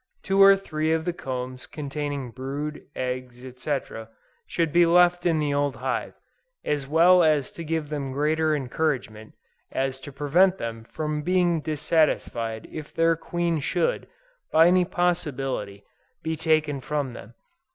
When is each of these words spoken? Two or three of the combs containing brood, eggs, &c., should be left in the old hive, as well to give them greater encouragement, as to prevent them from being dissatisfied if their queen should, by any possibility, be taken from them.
Two 0.23 0.41
or 0.41 0.55
three 0.57 0.91
of 0.91 1.05
the 1.05 1.13
combs 1.13 1.67
containing 1.67 2.31
brood, 2.31 2.81
eggs, 2.95 3.43
&c., 3.61 3.77
should 4.47 4.73
be 4.73 4.87
left 4.87 5.27
in 5.27 5.37
the 5.37 5.53
old 5.53 5.75
hive, 5.75 6.15
as 6.65 6.87
well 6.87 7.21
to 7.43 7.63
give 7.63 7.89
them 7.89 8.11
greater 8.11 8.55
encouragement, 8.55 9.33
as 9.71 10.01
to 10.01 10.11
prevent 10.11 10.57
them 10.57 10.83
from 10.85 11.21
being 11.21 11.61
dissatisfied 11.61 12.67
if 12.71 12.91
their 12.91 13.15
queen 13.15 13.59
should, 13.59 14.07
by 14.51 14.65
any 14.65 14.85
possibility, 14.85 15.83
be 16.23 16.35
taken 16.35 16.81
from 16.81 17.13
them. 17.13 17.35